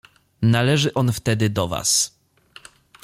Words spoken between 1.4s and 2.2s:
do was."